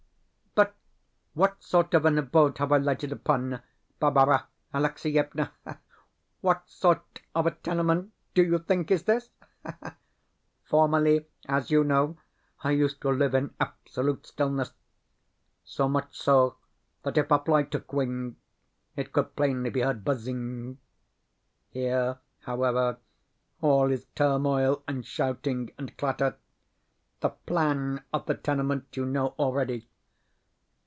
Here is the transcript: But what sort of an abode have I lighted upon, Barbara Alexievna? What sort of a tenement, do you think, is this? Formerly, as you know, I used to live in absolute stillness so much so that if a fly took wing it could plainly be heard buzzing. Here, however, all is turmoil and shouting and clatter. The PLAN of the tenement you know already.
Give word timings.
But 1.33 1.33
what 1.33 1.63
sort 1.63 1.93
of 1.93 2.03
an 2.03 2.17
abode 2.17 2.57
have 2.57 2.73
I 2.73 2.77
lighted 2.77 3.13
upon, 3.13 3.61
Barbara 4.01 4.47
Alexievna? 4.73 5.49
What 6.41 6.69
sort 6.69 7.21
of 7.33 7.47
a 7.47 7.51
tenement, 7.51 8.11
do 8.33 8.43
you 8.43 8.59
think, 8.59 8.91
is 8.91 9.03
this? 9.03 9.29
Formerly, 10.65 11.25
as 11.45 11.71
you 11.71 11.85
know, 11.85 12.17
I 12.65 12.71
used 12.71 12.99
to 13.03 13.11
live 13.11 13.33
in 13.33 13.53
absolute 13.61 14.27
stillness 14.27 14.73
so 15.63 15.87
much 15.87 16.13
so 16.17 16.57
that 17.03 17.17
if 17.17 17.31
a 17.31 17.39
fly 17.39 17.63
took 17.63 17.93
wing 17.93 18.35
it 18.97 19.13
could 19.13 19.33
plainly 19.37 19.69
be 19.69 19.79
heard 19.79 20.03
buzzing. 20.03 20.79
Here, 21.69 22.17
however, 22.41 22.97
all 23.61 23.89
is 23.89 24.03
turmoil 24.15 24.83
and 24.85 25.05
shouting 25.05 25.71
and 25.77 25.97
clatter. 25.97 26.35
The 27.21 27.29
PLAN 27.29 28.03
of 28.11 28.25
the 28.25 28.35
tenement 28.35 28.85
you 28.97 29.05
know 29.05 29.27
already. 29.39 29.87